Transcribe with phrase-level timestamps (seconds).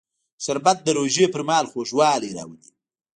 [0.45, 2.69] شربت د روژې پر مهال خوږوالی راولي